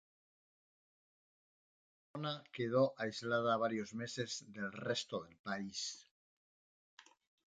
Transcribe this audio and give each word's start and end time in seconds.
La 2.13 2.21
zona 2.21 2.43
quedó 2.51 2.95
aislada 2.97 3.55
varios 3.57 3.93
meses 3.93 4.45
del 4.51 4.71
resto 4.71 5.21
del 5.23 5.37
país. 5.37 6.09